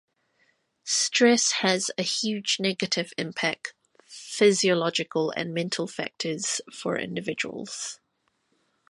[0.83, 7.99] Stress has a huge negative impact physiological and mental factors for individuals.